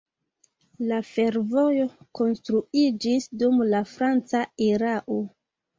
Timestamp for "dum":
3.45-3.65